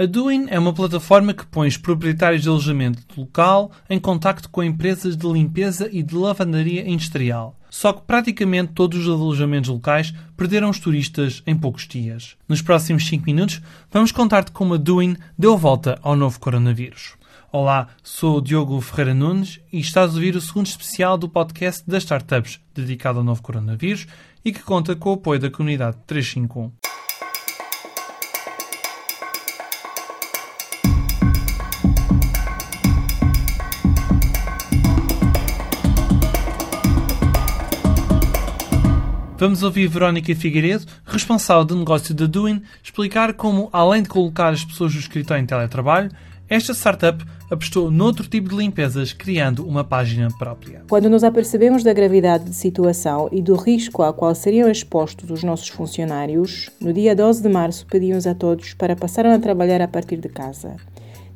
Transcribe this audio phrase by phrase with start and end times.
[0.00, 4.64] A Doing é uma plataforma que põe os proprietários de alojamento local em contacto com
[4.64, 7.54] empresas de limpeza e de lavandaria industrial.
[7.68, 12.34] Só que praticamente todos os alojamentos locais perderam os turistas em poucos dias.
[12.48, 13.60] Nos próximos 5 minutos,
[13.92, 17.12] vamos contar-te como a Doing deu volta ao novo coronavírus.
[17.52, 21.84] Olá, sou o Diogo Ferreira Nunes e estás a ouvir o segundo especial do podcast
[21.86, 24.06] das startups dedicado ao novo coronavírus
[24.42, 26.89] e que conta com o apoio da comunidade 351.
[39.40, 44.62] Vamos ouvir Verónica Figueiredo, responsável do negócio da Doing, explicar como, além de colocar as
[44.62, 46.10] pessoas do escritório em teletrabalho,
[46.46, 50.82] esta startup apostou noutro tipo de limpezas, criando uma página própria.
[50.90, 55.42] Quando nos apercebemos da gravidade de situação e do risco ao qual seriam expostos os
[55.42, 59.88] nossos funcionários, no dia 12 de março pedimos a todos para passarem a trabalhar a
[59.88, 60.76] partir de casa.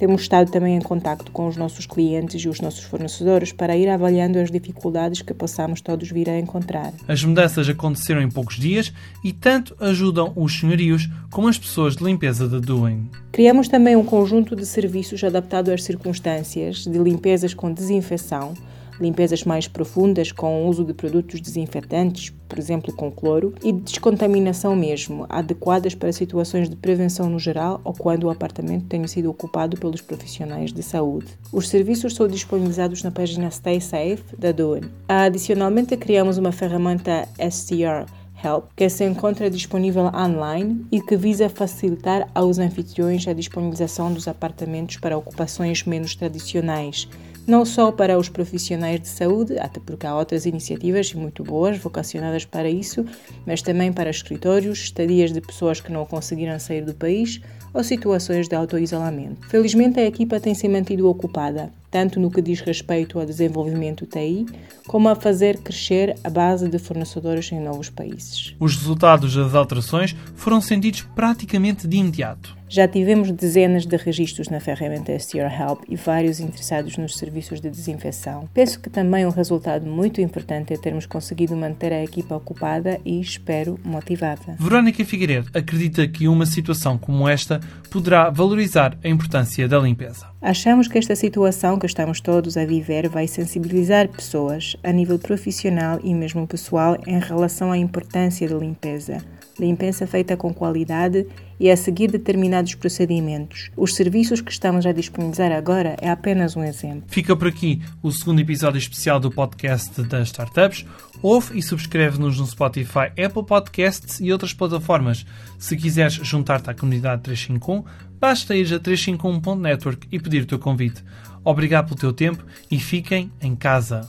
[0.00, 3.86] Temos estado também em contato com os nossos clientes e os nossos fornecedores para ir
[3.86, 6.94] avaliando as dificuldades que possamos todos vir a encontrar.
[7.06, 12.02] As mudanças aconteceram em poucos dias e tanto ajudam os senhorios como as pessoas de
[12.02, 13.10] limpeza da Doing.
[13.30, 18.54] Criamos também um conjunto de serviços adaptado às circunstâncias, de limpezas com desinfecção,
[19.00, 23.80] limpezas mais profundas com o uso de produtos desinfetantes, por exemplo com cloro, e de
[23.80, 29.30] descontaminação mesmo, adequadas para situações de prevenção no geral ou quando o apartamento tenha sido
[29.30, 31.26] ocupado pelos profissionais de saúde.
[31.52, 34.88] Os serviços são disponibilizados na página Stay Safe da Dune.
[35.08, 38.06] Adicionalmente, criamos uma ferramenta STR
[38.42, 44.26] Help, que se encontra disponível online e que visa facilitar aos anfitriões a disponibilização dos
[44.26, 47.06] apartamentos para ocupações menos tradicionais,
[47.50, 52.44] não só para os profissionais de saúde, até porque há outras iniciativas muito boas vocacionadas
[52.44, 53.04] para isso,
[53.44, 57.40] mas também para escritórios, estadias de pessoas que não conseguiram sair do país
[57.74, 59.48] ou situações de auto-isolamento.
[59.48, 64.46] Felizmente, a equipa tem se mantido ocupada, tanto no que diz respeito ao desenvolvimento TI,
[64.86, 68.54] como a fazer crescer a base de fornecedores em novos países.
[68.58, 72.60] Os resultados das alterações foram sentidos praticamente de imediato.
[72.72, 77.68] Já tivemos dezenas de registros na ferramenta STR Help e vários interessados nos serviços de
[77.68, 78.48] desinfecção.
[78.54, 83.20] Penso que também um resultado muito importante é termos conseguido manter a equipa ocupada e,
[83.20, 84.54] espero, motivada.
[84.56, 87.58] Verónica Figueiredo acredita que uma situação como esta
[87.90, 90.28] poderá valorizar a importância da limpeza.
[90.40, 95.98] Achamos que esta situação que estamos todos a viver vai sensibilizar pessoas, a nível profissional
[96.04, 99.20] e mesmo pessoal, em relação à importância da limpeza
[99.60, 101.26] limpeza feita com qualidade
[101.58, 103.70] e a seguir determinados procedimentos.
[103.76, 107.04] Os serviços que estamos a disponibilizar agora é apenas um exemplo.
[107.08, 110.86] Fica por aqui o segundo episódio especial do podcast das startups.
[111.22, 115.26] Ouve e subscreve-nos no Spotify, Apple Podcasts e outras plataformas.
[115.58, 117.84] Se quiseres juntar-te à comunidade 351,
[118.18, 121.04] basta ir a 351.network e pedir o teu convite.
[121.44, 124.08] Obrigado pelo teu tempo e fiquem em casa.